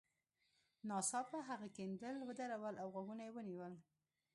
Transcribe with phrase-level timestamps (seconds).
[0.87, 3.73] ناڅاپه هغه کیندل ودرول او غوږونه یې ونیول